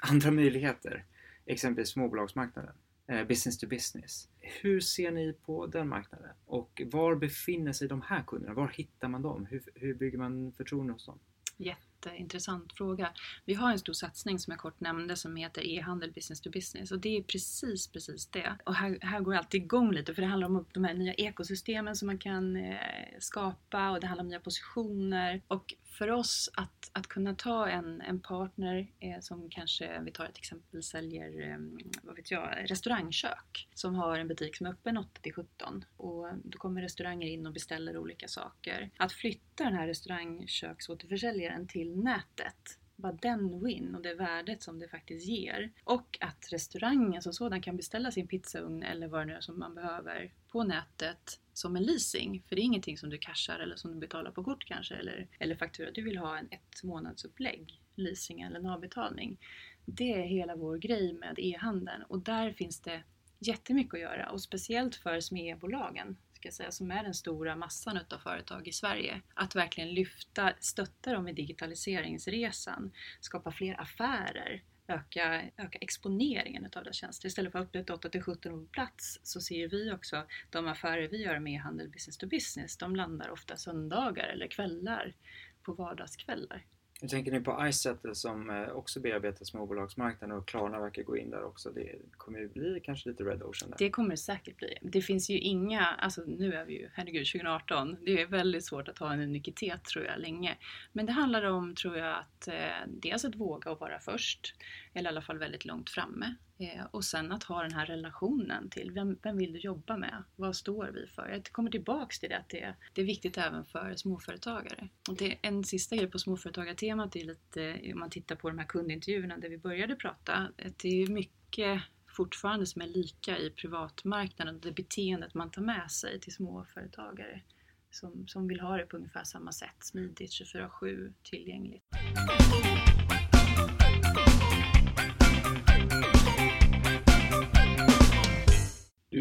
[0.03, 1.05] andra möjligheter.
[1.47, 2.75] Exempelvis småbolagsmarknaden.
[3.07, 4.29] Eh, business to business.
[4.41, 6.31] Hur ser ni på den marknaden?
[6.45, 8.55] Och var befinner sig de här kunderna?
[8.55, 9.47] Var hittar man dem?
[9.51, 11.19] Hur, hur bygger man förtroende hos dem?
[11.57, 13.13] Jätte jätteintressant fråga.
[13.45, 16.93] Vi har en stor satsning som jag kort nämnde som heter e-handel business to business
[16.93, 18.57] och det är precis, precis det.
[18.65, 21.97] Och här, här går alltid igång lite för det handlar om de här nya ekosystemen
[21.97, 22.77] som man kan eh,
[23.19, 25.43] skapa och det handlar om nya positioner.
[25.49, 30.25] Och för oss att, att kunna ta en, en partner eh, som kanske, vi tar
[30.25, 31.59] ett exempel, säljer eh,
[32.03, 36.29] vad vet jag, restaurangkök som har en butik som är öppen 8 till 17 och
[36.45, 38.91] då kommer restauranger in och beställer olika saker.
[38.97, 44.89] Att flytta den här restaurangköksåterförsäljaren till nätet bara den win och det värdet som det
[44.89, 45.73] faktiskt ger.
[45.85, 49.59] Och att restaurangen som sådan kan beställa sin pizzaugn eller vad det nu är som
[49.59, 52.43] man behöver på nätet som en leasing.
[52.49, 55.29] För det är ingenting som du cashar eller som du betalar på kort kanske eller,
[55.39, 55.91] eller faktura.
[55.91, 59.39] Du vill ha en ett månadsupplägg, leasing eller en avbetalning.
[59.85, 63.03] Det är hela vår grej med e-handeln och där finns det
[63.39, 68.19] jättemycket att göra och speciellt för SME-bolagen ska säga, som är den stora massan av
[68.19, 69.21] företag i Sverige.
[69.35, 76.97] Att verkligen lyfta, stötta dem i digitaliseringsresan, skapa fler affärer, öka, öka exponeringen utav deras
[76.97, 77.29] tjänster.
[77.29, 81.09] Istället för att öppna 8 till 17 på plats så ser vi också de affärer
[81.09, 85.15] vi gör med handel business to business, de landar ofta söndagar eller kvällar
[85.63, 86.67] på vardagskvällar.
[87.03, 91.31] Hur tänker ni på iZettle som eh, också bearbetar småbolagsmarknaden och Klarna verkar gå in
[91.31, 91.71] där också?
[91.71, 93.79] Det kommer ju bli kanske lite Red Ocean där.
[93.79, 94.79] Det kommer det säkert bli.
[94.83, 97.97] Det finns ju inga, alltså nu är vi ju, herregud, 2018.
[98.05, 100.57] Det är väldigt svårt att ha en unikitet tror jag länge.
[100.93, 102.55] Men det handlar om, tror jag, att eh,
[102.87, 104.55] dels att våga och vara först.
[104.95, 106.35] Eller i alla fall väldigt långt framme.
[106.59, 110.25] Eh, och sen att ha den här relationen till vem, vem vill du jobba med?
[110.37, 111.29] Vad står vi för?
[111.29, 114.89] Jag kommer tillbaks till det att det, det är viktigt även för småföretagare.
[115.09, 118.67] Och det, en sista grej på småföretagartemat är lite, om man tittar på de här
[118.67, 121.83] kundintervjuerna där vi började prata, det är mycket
[122.17, 127.43] fortfarande som är lika i privatmarknaden och det beteendet man tar med sig till småföretagare
[127.91, 131.85] som, som vill ha det på ungefär samma sätt, smidigt, 24-7, tillgängligt.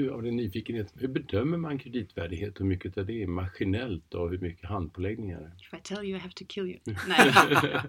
[0.01, 0.93] Du, av den nyfikenhet.
[0.95, 2.59] Hur bedömer man kreditvärdighet?
[2.59, 5.51] Hur mycket av det är maskinellt och hur mycket handpåläggningar?
[5.59, 6.79] If I tell you I have to kill you.
[7.07, 7.33] Nej,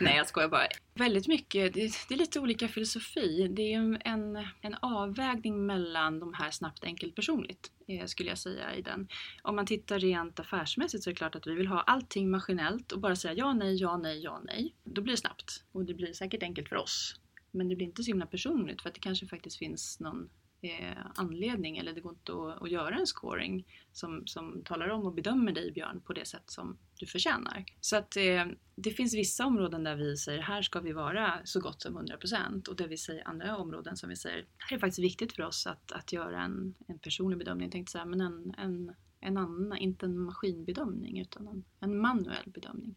[0.00, 0.66] Nej jag skojar bara.
[0.94, 3.48] Väldigt mycket, det, det, är lite olika filosofi.
[3.50, 8.74] Det är en, en avvägning mellan de här snabbt enkelt personligt eh, skulle jag säga
[8.74, 9.08] i den.
[9.42, 12.92] Om man tittar rent affärsmässigt så är det klart att vi vill ha allting maskinellt
[12.92, 14.74] och bara säga ja, nej, ja, nej, ja, nej.
[14.84, 17.20] Då blir det snabbt och det blir säkert enkelt för oss.
[17.50, 20.28] Men det blir inte så himla personligt för att det kanske faktiskt finns någon
[20.60, 25.06] eh, anledning eller det går inte att, att, göra en scoring som, som talar om
[25.06, 27.64] och bedömer dig Björn på det sätt som du förtjänar.
[27.80, 31.60] Så att eh, det finns vissa områden där vi säger här ska vi vara så
[31.60, 34.98] gott som 100% och där vi säger andra områden som vi säger här är faktiskt
[35.04, 37.64] viktigt för oss att, att göra en, en personlig bedömning.
[37.64, 42.50] Jag tänkte säga men en, en, en annan, inte en maskinbedömning utan en, en manuell
[42.50, 42.94] bedömning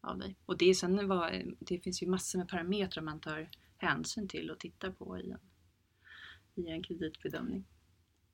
[0.00, 0.36] av dig.
[0.46, 4.58] Och det, sen var, det finns ju massor med parametrar man tar hänsyn till och
[4.58, 5.38] tittar på i en
[6.54, 7.64] i en kreditbedömning.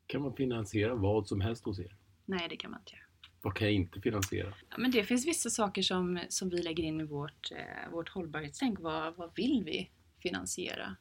[0.07, 1.97] Kan man finansiera vad som helst hos er?
[2.25, 3.05] Nej, det kan man inte göra.
[3.43, 4.55] Vad kan jag inte finansiera?
[4.71, 8.09] Ja, men det finns vissa saker som, som vi lägger in i vårt, eh, vårt
[8.09, 8.81] hållbarhetstänk.
[8.81, 9.91] Vad, vad vill vi
[10.23, 10.97] finansiera?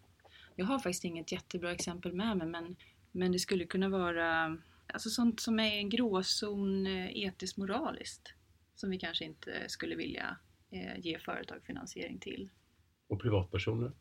[0.55, 2.75] Jag har faktiskt inget jättebra exempel med mig men,
[3.11, 8.33] men det skulle kunna vara alltså sånt som är en gråzon eh, etiskt moraliskt
[8.75, 10.37] som vi kanske inte skulle vilja
[10.71, 12.49] eh, ge företag finansiering till.
[13.07, 13.91] Och privatpersoner?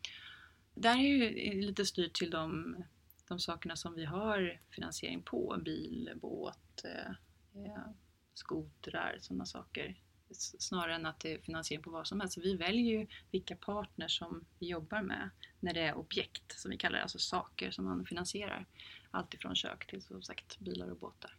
[0.75, 2.77] Där är ju lite styrt till de
[3.29, 7.11] de sakerna som vi har finansiering på, bil, båt, eh,
[7.65, 7.83] eh,
[8.35, 10.01] skotrar, sådana saker.
[10.59, 12.35] Snarare än att det är finansiering på vad som helst.
[12.35, 16.71] Så vi väljer ju vilka partners som vi jobbar med när det är objekt, som
[16.71, 18.67] vi kallar det, alltså saker som man finansierar.
[19.11, 21.37] Allt ifrån kök till som sagt bilar och båtar.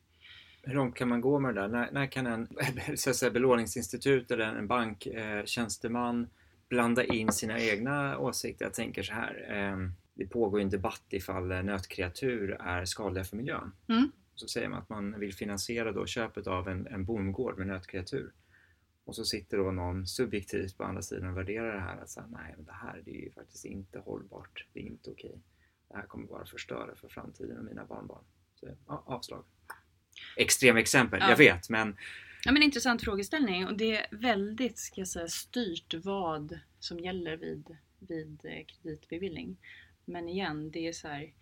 [0.62, 1.68] Hur långt kan man gå med det där?
[1.68, 2.48] När, när kan en
[2.98, 6.30] så att säga, belåningsinstitut eller en banktjänsteman eh,
[6.70, 8.66] blanda in sina egna åsikter?
[8.66, 9.46] Jag tänker så här.
[9.50, 9.78] Eh,
[10.20, 13.72] det pågår en debatt ifall nötkreatur är skadliga för miljön.
[13.88, 14.12] Mm.
[14.36, 18.34] Så säger man att man vill finansiera då köpet av en, en bondgård med nötkreatur.
[19.04, 22.26] Och så sitter då någon subjektivt på andra sidan och värderar det här att säga,
[22.30, 25.42] nej men det här det är ju faktiskt inte hållbart, det är inte okej.
[25.90, 28.24] Det här kommer bara förstöra för framtiden och mina barnbarn.
[28.56, 29.44] Så, ja, avslag.
[30.38, 31.30] Extrem exempel, ja.
[31.30, 31.96] jag vet men
[32.46, 37.38] Ja, men intressant frågeställning och det är väldigt ska jag säga, styrt vad som gäller
[37.38, 39.58] vid, vid eh, kreditbeviljning.
[40.10, 41.34] Men igen, det är så här,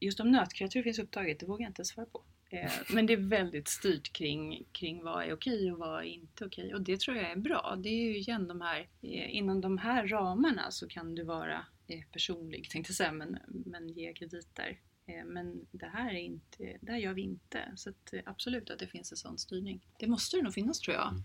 [0.00, 2.24] Just om nötkreatur finns upptaget, det vågar jag inte svara på.
[2.50, 6.46] Eh, men det är väldigt styrt kring, kring vad är okej och vad är inte
[6.46, 6.74] okej.
[6.74, 7.76] Och det tror jag är bra.
[7.82, 11.66] Det är ju igen de här, eh, inom de här ramarna så kan du vara
[11.86, 14.80] eh, personlig tänkte jag säga, men, men ge krediter.
[15.26, 17.72] Men det här, är inte, det här gör vi inte.
[17.76, 19.86] Så att absolut att det finns en sån styrning.
[19.98, 21.08] Det måste det nog finnas tror jag.
[21.08, 21.22] Mm.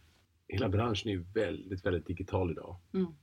[0.48, 2.80] Hela branschen är väldigt, väldigt digital idag.
[2.94, 3.16] Mm.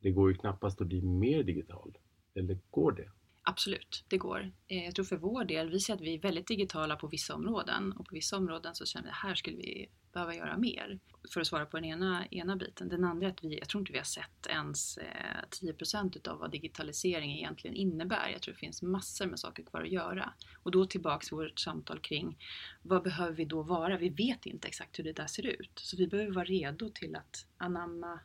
[0.00, 1.98] Det går ju knappast att bli mer digital.
[2.34, 3.10] Eller går det?
[3.42, 4.52] Absolut, det går.
[4.66, 7.34] Eh, jag tror för vår del, vi ser att vi är väldigt digitala på vissa
[7.34, 10.98] områden och på vissa områden så känner vi att här skulle vi behöva göra mer.
[11.32, 12.88] För att svara på den ena, ena biten.
[12.88, 16.38] Den andra är att vi, jag tror inte vi har sett ens eh, 10% utav
[16.38, 18.28] vad digitalisering egentligen innebär.
[18.28, 20.32] Jag tror det finns massor med saker kvar att göra.
[20.62, 22.38] Och då tillbaks till vårt samtal kring
[22.82, 23.98] vad behöver vi då vara?
[23.98, 25.72] Vi vet inte exakt hur det där ser ut.
[25.74, 28.20] Så vi behöver vara redo till att anamma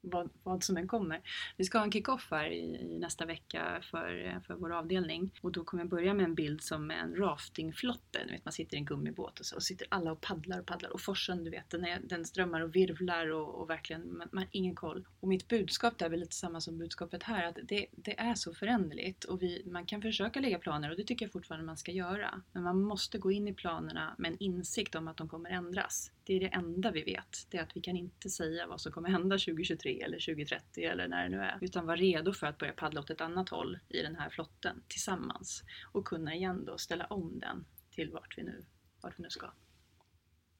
[0.00, 1.20] vad, vad som än kommer.
[1.56, 5.52] Vi ska ha en kick-off här i, i, nästa vecka för, för vår avdelning och
[5.52, 8.24] då kommer jag börja med en bild som en raftingflotte.
[8.26, 10.66] Du vet, man sitter i en gummibåt och så och sitter alla och paddlar och
[10.66, 14.28] paddlar och forsen, du vet, den, är, den strömmar och virvlar och, och verkligen, man,
[14.32, 15.06] man, har ingen koll.
[15.20, 18.34] Och mitt budskap där är väl lite samma som budskapet här, att det, det är
[18.34, 21.76] så föränderligt och vi, man kan försöka lägga planer och det tycker jag fortfarande man
[21.76, 22.42] ska göra.
[22.52, 26.12] Men man måste gå in i planerna med en insikt om att de kommer ändras.
[26.30, 28.92] Det är det enda vi vet, det är att vi kan inte säga vad som
[28.92, 31.58] kommer hända 2023 2023 eller 2030 eller när det nu är.
[31.60, 34.82] Utan vara redo för att börja paddla åt ett annat håll i den här flotten
[34.88, 35.62] tillsammans.
[35.92, 38.64] Och kunna igen då ställa om den till vart vi nu,
[39.02, 39.46] vart vi nu ska.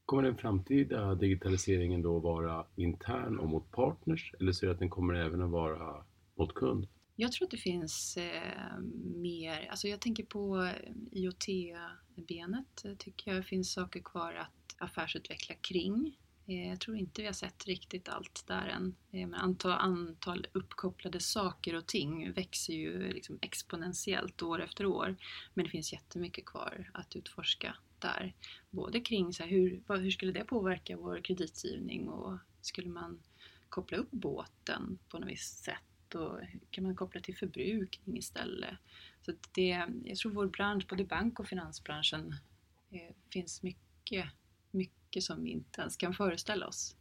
[0.04, 4.90] Kommer den framtida digitaliseringen då vara intern och mot partners eller ser du att den
[4.90, 6.04] kommer även att vara
[6.34, 6.88] mot kund?
[7.16, 8.80] Jag tror att det finns eh,
[9.16, 16.18] mer, alltså jag tänker på eh, IoT-benet, tycker jag finns saker kvar att affärsutveckla kring.
[16.46, 18.94] Eh, jag tror inte vi har sett riktigt allt där än.
[19.10, 25.16] Eh, men antal, antal uppkopplade saker och ting växer ju liksom exponentiellt år efter år.
[25.54, 28.34] Men det finns jättemycket kvar att utforska där.
[28.70, 33.22] Både kring så här, hur, hur skulle det påverka vår kreditgivning och skulle man
[33.68, 36.40] koppla upp båten på något visst sätt och
[36.70, 38.74] kan man koppla till förbrukning istället?
[39.22, 42.34] Så det, jag tror vår bransch, både bank och finansbranschen,
[42.90, 44.30] eh, finns mycket
[44.70, 46.96] mycket som vi inte ens kan föreställa oss.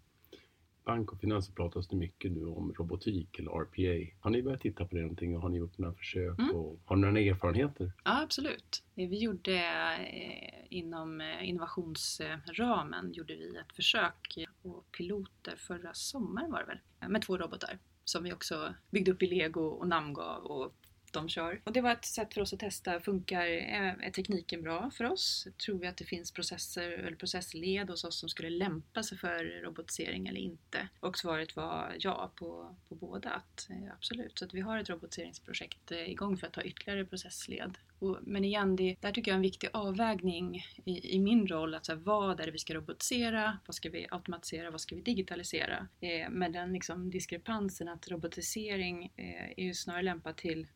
[0.85, 4.15] bank och finans pratas det mycket nu om robotik eller RPA.
[4.19, 6.55] Har ni börjat titta på det någonting och har ni gjort några försök Mm.
[6.55, 7.91] och har ni några erfarenheter?
[8.03, 8.83] Ja, absolut.
[8.95, 16.59] Vi gjorde eh, inom eh, innovationsramen gjorde vi ett försök och piloter förra sommaren var
[16.59, 20.75] det väl, med två robotar som vi också byggde upp i lego och namngav och
[21.13, 21.61] de kör.
[21.63, 25.03] Och det var ett sätt för oss att testa, funkar eh, är, tekniken bra för
[25.03, 25.47] oss?
[25.65, 29.61] Tror vi att det finns processer eller processled hos oss som skulle lämpa sig för
[29.63, 30.87] robotisering eller inte?
[30.99, 34.39] Och svaret var ja på, på båda, att, eh, absolut.
[34.39, 37.77] Så att vi har ett robotiseringsprojekt eh, igång för att ta ytterligare processled.
[37.99, 41.75] Och, men igen, det, där tycker jag är en viktig avvägning i, i min roll.
[41.75, 43.59] Att så här, vad är det vi ska robotisera?
[43.65, 44.71] Vad ska vi automatisera?
[44.71, 45.87] Vad ska vi digitalisera?
[46.01, 50.67] Eh, med den liksom, diskrepansen att robotisering eh, är ju snarare lämpad till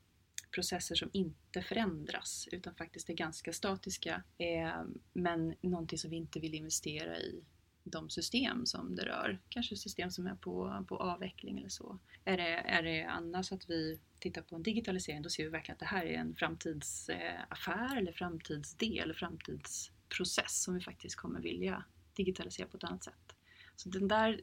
[0.53, 4.23] processer som inte förändras utan faktiskt är ganska statiska.
[4.37, 7.43] Eh, men någonting som vi inte vill investera i
[7.83, 9.39] de system som det rör.
[9.49, 11.99] Kanske system som är på, på avveckling eller så.
[12.25, 15.73] Är det, är det annars att vi tittar på en digitalisering då ser vi verkligen
[15.73, 21.83] att det här är en framtidsaffär eh, eller framtidsdel, framtidsprocess som vi faktiskt kommer vilja
[22.13, 23.35] digitalisera på ett annat sätt.
[23.75, 24.41] Så den där,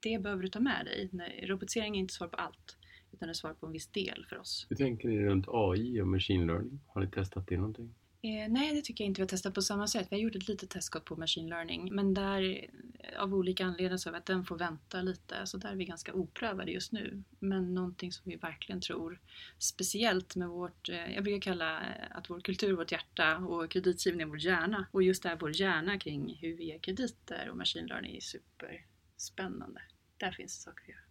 [0.00, 1.08] det behöver du ta med dig.
[1.12, 2.76] Nej, Robotisering är inte svar på allt
[3.28, 4.66] är svar på en viss del för oss.
[4.68, 6.80] Hur tänker ni runt AI och machine learning?
[6.86, 7.94] Har ni testat det någonting?
[8.22, 10.06] Eh, nej, det tycker jag inte vi har testat på samma sätt.
[10.10, 12.42] Vi har gjort ett litet testskott på machine learning, men där
[12.98, 15.76] eh, av olika anledningar så är det att den får vänta lite, så där är
[15.76, 17.22] vi ganska oprövade just nu.
[17.38, 19.20] Men någonting som vi verkligen tror,
[19.58, 24.28] speciellt med vårt, eh, jag brukar kalla eh, att vår kultur vårt hjärta och kreditgivning
[24.28, 24.86] vår hjärna.
[24.90, 28.20] Och just det här vår hjärna kring hur vi ger krediter och machine learning är
[28.20, 29.82] superspännande.
[30.16, 31.09] Där finns det saker att göra.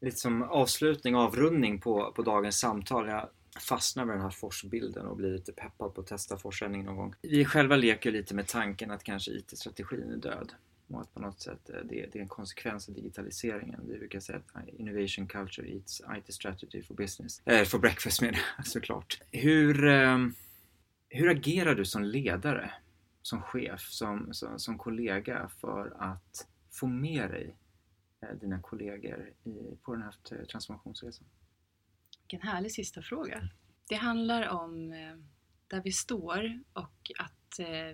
[0.00, 3.08] Lite som avslutning, avrundning på, på dagens samtal.
[3.08, 3.28] Jag
[3.60, 7.14] fastnar med den här forsbilden och blir lite peppad på att testa forsändning någon gång.
[7.22, 10.52] Vi själva leker lite med tanken att kanske IT-strategin är död.
[10.88, 13.80] Och att på något sätt eh, det, det är en konsekvens av digitaliseringen.
[13.88, 17.40] Vi brukar säga att eh, innovation culture eats IT strategy for business.
[17.44, 19.20] Eh, for breakfast menar jag såklart.
[19.30, 20.18] Hur, eh,
[21.08, 22.70] hur agerar du som ledare,
[23.22, 27.54] som chef, som, som, som kollega för att få med dig
[28.30, 31.26] Eh, dina kollegor i, på den här eh, transformationsresan?
[32.22, 33.48] Vilken härlig sista fråga.
[33.88, 35.16] Det handlar om eh,
[35.66, 37.32] där vi står och att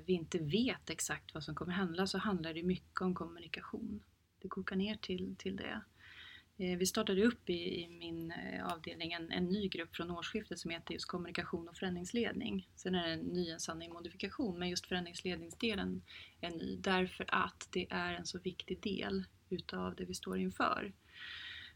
[0.04, 4.02] vi inte vet exakt vad som kommer hända så handlar det mycket om kommunikation.
[4.38, 5.82] Det kokar ner till, till det.
[6.56, 8.32] Vi startade upp i, i min
[8.64, 12.68] avdelning en, en ny grupp från årsskiftet som heter just kommunikation och förändringsledning.
[12.76, 16.02] Sen är det en ny en sanning modifikation men just förändringsledningsdelen
[16.40, 20.92] är ny därför att det är en så viktig del utav det vi står inför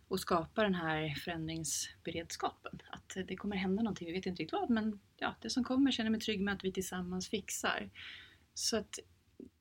[0.08, 2.82] och skapa den här förändringsberedskapen.
[2.90, 5.90] Att det kommer hända någonting, vi vet inte riktigt vad, men ja, det som kommer
[5.90, 7.90] känner mig trygg med att vi tillsammans fixar.
[8.54, 8.98] Så att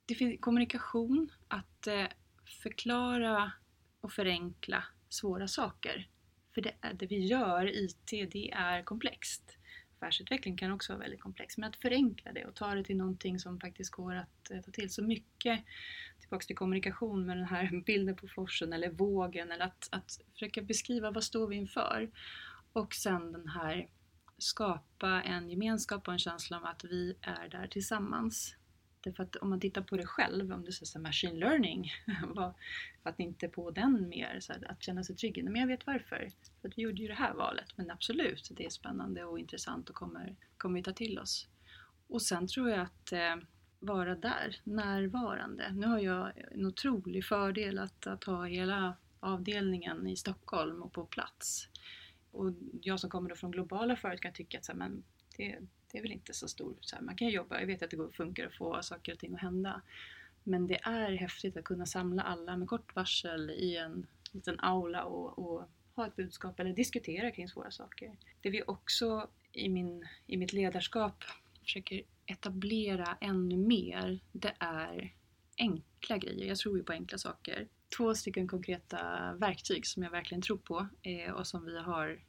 [0.06, 2.06] det finns kommunikation, att eh,
[2.63, 3.51] förklara
[4.01, 6.10] och förenkla svåra saker.
[6.54, 9.54] För det, det vi gör, IT, det är komplext.
[10.05, 13.39] Affärsutveckling kan också vara väldigt komplex, men att förenkla det och ta det till någonting
[13.39, 14.89] som faktiskt går att eh, ta till.
[14.89, 15.63] Så mycket
[16.19, 20.61] tillbaks till kommunikation med den här bilden på forsen eller vågen eller att, att försöka
[20.61, 22.11] beskriva vad står vi inför.
[22.73, 23.87] Och sen den här
[24.37, 28.55] skapa en gemenskap och en känsla om att vi är där tillsammans.
[29.05, 31.91] Därför att om man tittar på det själv, om du säger så machine learning,
[33.03, 35.43] att inte på den mer, så att känna sig trygg.
[35.43, 36.29] Men jag vet varför.
[36.61, 37.77] För att vi gjorde ju det här valet.
[37.77, 41.47] Men absolut, det är spännande och intressant och kommer, kommer vi ta till oss.
[42.07, 43.35] Och sen tror jag att eh,
[43.79, 45.71] vara där, närvarande.
[45.73, 51.05] Nu har jag en otrolig fördel att, att ha hela avdelningen i Stockholm och på
[51.05, 51.67] plats.
[52.31, 55.03] Och jag som kommer då från globala företag kan tycka att så här, men
[55.37, 55.59] det,
[55.95, 56.75] det är väl inte så stor...
[56.81, 59.19] Så här, man kan jobba, jag vet att det går, funkar att få saker och
[59.19, 59.81] ting att hända.
[60.43, 65.03] Men det är häftigt att kunna samla alla med kort varsel i en liten aula
[65.03, 68.17] och, och ha ett budskap eller diskutera kring svåra saker.
[68.41, 71.23] Det vi också i, min, i mitt ledarskap
[71.63, 75.13] försöker etablera ännu mer, det är
[75.58, 76.47] enkla grejer.
[76.47, 77.67] Jag tror ju på enkla saker.
[77.97, 82.19] Två stycken konkreta verktyg som jag verkligen tror på eh, och som vi har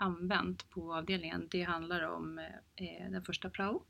[0.00, 1.48] använt på avdelningen.
[1.50, 2.38] Det handlar om
[2.76, 3.84] eh, den första prao.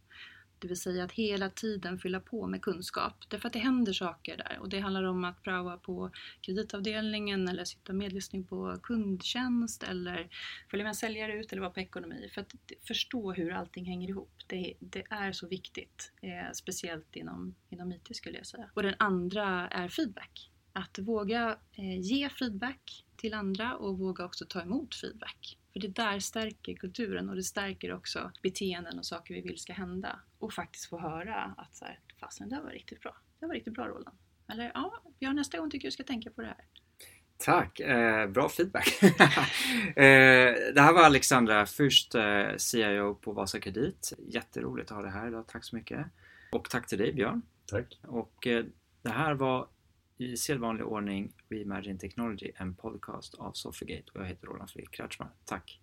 [0.61, 3.15] Det vill säga att hela tiden fylla på med kunskap.
[3.29, 4.59] Därför att det händer saker där.
[4.61, 10.29] Och det handlar om att praoa på kreditavdelningen eller sitta medlyssning på kundtjänst eller
[10.71, 12.31] följa med en säljare ut eller vara på ekonomi.
[12.35, 12.55] För att
[12.87, 14.33] förstå hur allting hänger ihop.
[14.47, 16.13] Det, det är så viktigt.
[16.23, 18.71] Eh, speciellt inom, inom IT skulle jag säga.
[18.75, 20.51] Och den andra är feedback.
[20.73, 25.60] Att våga eh, ge feedback till andra och våga också ta emot feedback.
[25.73, 29.73] För det där stärker kulturen och det stärker också beteenden och saker vi vill ska
[29.73, 30.21] hända.
[30.39, 33.17] Och faktiskt få höra att så här, fasen det där var riktigt bra.
[33.41, 34.17] Det var riktigt bra Roland.
[34.49, 36.65] Eller ja, jag nästa gång tycker jag du ska tänka på det här.
[37.39, 37.81] Tack!
[37.81, 39.03] Eh, bra feedback!
[39.03, 44.13] eh, det här var Alexandra Fürst, eh, CIO på Vasa Kredit.
[44.19, 45.47] Jätteroligt att ha det här idag.
[45.47, 46.07] Tack så mycket!
[46.53, 47.43] Och tack till dig Björn!
[47.67, 47.99] Tack!
[48.03, 48.65] Och eh,
[49.03, 49.69] det här var
[50.21, 55.31] i sedvanlig ordning Reimagine Technology, en podcast av Sofigate och jag heter Roland Fredrik Kratschmar.
[55.45, 55.81] Tack!